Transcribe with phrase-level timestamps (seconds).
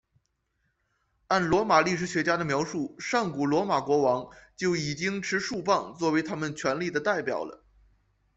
[1.27, 7.63] 按罗马历史学家的描述上古罗马国王就已经持束棒作为他们权力的代表了。